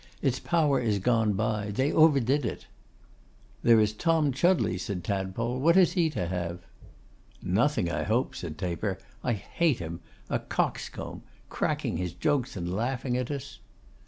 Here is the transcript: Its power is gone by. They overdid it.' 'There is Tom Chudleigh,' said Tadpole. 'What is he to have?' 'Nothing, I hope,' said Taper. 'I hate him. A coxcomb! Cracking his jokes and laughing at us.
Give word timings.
Its 0.19 0.39
power 0.39 0.79
is 0.79 0.97
gone 0.97 1.33
by. 1.33 1.69
They 1.69 1.91
overdid 1.93 2.43
it.' 2.43 2.65
'There 3.61 3.79
is 3.79 3.93
Tom 3.93 4.31
Chudleigh,' 4.31 4.79
said 4.79 5.03
Tadpole. 5.03 5.59
'What 5.59 5.77
is 5.77 5.91
he 5.91 6.09
to 6.09 6.25
have?' 6.25 6.65
'Nothing, 7.43 7.91
I 7.91 8.01
hope,' 8.01 8.35
said 8.35 8.57
Taper. 8.57 8.97
'I 9.23 9.33
hate 9.33 9.77
him. 9.77 9.99
A 10.27 10.39
coxcomb! 10.39 11.21
Cracking 11.49 11.97
his 11.97 12.13
jokes 12.13 12.57
and 12.57 12.73
laughing 12.73 13.15
at 13.15 13.29
us. 13.29 13.59